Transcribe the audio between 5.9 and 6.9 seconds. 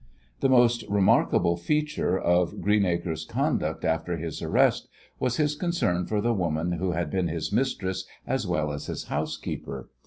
for the woman